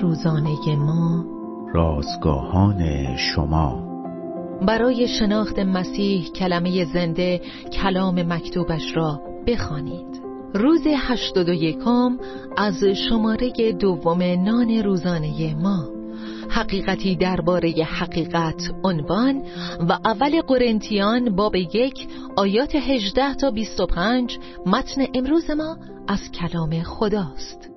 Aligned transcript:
روزانه 0.00 0.76
ما. 0.76 1.24
رازگاهان 1.74 3.16
شما. 3.16 3.82
برای 4.66 5.08
شناخت 5.08 5.58
مسیح 5.58 6.28
کلمه 6.28 6.84
زنده 6.84 7.40
کلام 7.72 8.22
مکتوبش 8.22 8.96
را 8.96 9.20
بخوانید. 9.46 10.22
روز 10.54 10.86
هشتاد 10.86 11.48
و 11.48 11.52
یکم 11.52 12.18
از 12.56 12.84
شماره 12.84 13.72
دوم 13.72 14.22
نان 14.22 14.70
روزانه 14.70 15.54
ما. 15.54 15.88
حقیقتی 16.48 17.16
درباره 17.16 17.70
حقیقت 17.70 18.62
عنوان 18.84 19.42
و 19.88 19.92
اول 20.04 20.40
قرنتیان 20.40 21.36
باب 21.36 21.54
یک 21.56 22.08
آیات 22.36 22.74
18 22.74 23.34
تا 23.34 23.50
25 23.50 24.38
متن 24.66 25.02
امروز 25.14 25.50
ما 25.50 25.76
از 26.08 26.30
کلام 26.32 26.82
خداست. 26.82 27.71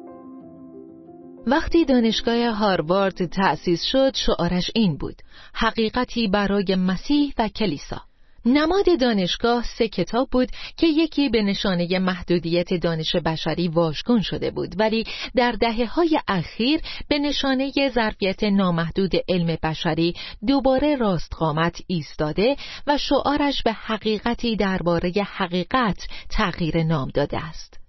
وقتی 1.48 1.86
دانشگاه 1.86 2.50
هاروارد 2.50 3.26
تأسیس 3.26 3.84
شد 3.84 4.16
شعارش 4.16 4.72
این 4.76 4.98
بود. 4.98 5.22
حقیقتی 5.54 6.28
برای 6.28 6.76
مسیح 6.76 7.34
و 7.38 7.48
کلیسا. 7.48 8.02
نماد 8.46 9.00
دانشگاه 9.00 9.64
سه 9.78 9.88
کتاب 9.88 10.30
بود 10.32 10.50
که 10.78 10.88
یکی 10.88 11.30
به 11.30 11.42
نشانه 11.42 12.00
محدودیت 12.00 12.74
دانش 12.74 13.16
بشری 13.16 13.68
واژگون 13.68 14.22
شده 14.22 14.52
بود 14.52 14.80
ولی 14.80 15.04
در 15.36 15.52
دهه 15.52 15.86
های 15.86 16.20
اخیر 16.28 16.82
به 17.08 17.20
نشانه 17.20 17.72
ظرفیت 17.96 18.44
نامحدود 18.44 19.12
علم 19.30 19.58
بشری 19.64 20.14
دوباره 20.48 20.96
راستقامت 20.96 21.82
ایستاده 21.88 22.56
و 22.88 22.98
شعارش 22.98 23.64
به 23.64 23.72
حقیقتی 23.72 24.56
درباره 24.56 25.12
حقیقت 25.38 26.08
تغییر 26.30 26.84
نام 26.84 27.10
داده 27.14 27.46
است. 27.46 27.85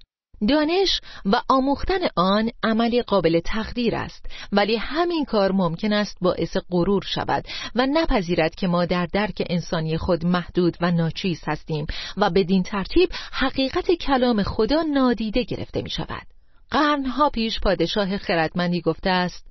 دانش 0.49 1.01
و 1.25 1.43
آموختن 1.49 2.01
آن 2.17 2.51
عملی 2.63 3.03
قابل 3.03 3.41
تقدیر 3.45 3.97
است 3.97 4.27
ولی 4.53 4.77
همین 4.77 5.25
کار 5.25 5.53
ممکن 5.53 5.93
است 5.93 6.17
باعث 6.21 6.57
غرور 6.71 7.03
شود 7.07 7.45
و 7.75 7.87
نپذیرد 7.87 8.55
که 8.55 8.67
ما 8.67 8.85
در 8.85 9.07
درک 9.07 9.47
انسانی 9.51 9.99
خود 9.99 10.27
محدود 10.27 10.77
و 10.81 10.91
ناچیز 10.91 11.41
هستیم 11.47 11.87
و 12.17 12.31
بدین 12.31 12.63
ترتیب 12.63 13.09
حقیقت 13.33 13.93
کلام 13.93 14.43
خدا 14.43 14.83
نادیده 14.83 15.43
گرفته 15.43 15.83
می 15.83 15.91
شود. 15.91 16.27
قرنها 16.71 17.31
پیش 17.31 17.61
پادشاه 17.61 18.19
خردمندی 18.19 18.81
گفته 18.81 19.11
است 19.11 19.47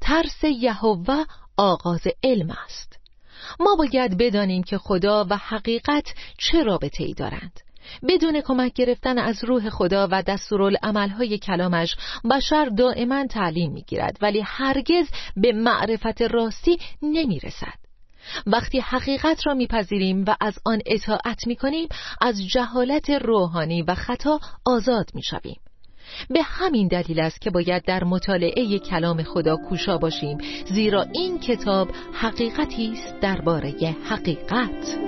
ترس 0.00 0.44
یهوه 0.44 1.24
آغاز 1.56 2.06
علم 2.22 2.50
است. 2.64 2.98
ما 3.60 3.76
باید 3.76 4.18
بدانیم 4.18 4.62
که 4.62 4.78
خدا 4.78 5.26
و 5.30 5.36
حقیقت 5.36 6.14
چه 6.38 6.62
رابطه 6.62 7.04
ای 7.04 7.14
دارند. 7.14 7.60
بدون 8.08 8.40
کمک 8.40 8.72
گرفتن 8.72 9.18
از 9.18 9.44
روح 9.44 9.70
خدا 9.70 10.08
و 10.10 10.22
دستورالعملهای 10.22 11.38
کلامش 11.38 11.96
بشر 12.30 12.64
دائما 12.64 13.26
تعلیم 13.26 13.72
می‌گیرد 13.72 14.18
ولی 14.22 14.40
هرگز 14.40 15.08
به 15.36 15.52
معرفت 15.52 16.22
راستی 16.22 16.78
نمی‌رسد. 17.02 17.78
وقتی 18.46 18.80
حقیقت 18.80 19.46
را 19.46 19.54
میپذیریم 19.54 20.24
و 20.26 20.36
از 20.40 20.58
آن 20.64 20.80
اطاعت 20.86 21.46
می‌کنیم 21.46 21.88
از 22.20 22.46
جهالت 22.46 23.10
روحانی 23.10 23.82
و 23.82 23.94
خطا 23.94 24.40
آزاد 24.66 25.10
می‌شویم. 25.14 25.60
به 26.30 26.42
همین 26.42 26.88
دلیل 26.88 27.20
است 27.20 27.40
که 27.40 27.50
باید 27.50 27.84
در 27.84 28.04
مطالعه 28.04 28.78
کلام 28.78 29.22
خدا 29.22 29.56
کوشا 29.56 29.98
باشیم 29.98 30.38
زیرا 30.70 31.02
این 31.02 31.38
کتاب 31.38 31.88
حقیقتی 32.12 32.92
است 32.92 33.20
درباره 33.20 33.96
حقیقت. 34.04 35.07